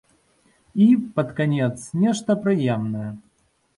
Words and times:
І, 0.85 0.87
пад 1.17 1.29
канец, 1.39 1.75
нешта 2.07 2.31
прыемнае. 2.47 3.07